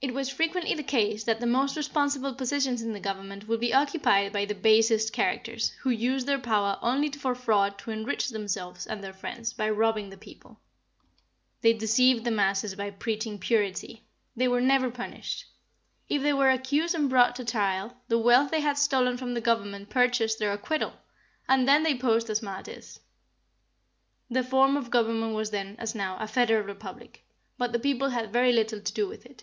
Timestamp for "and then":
21.48-21.82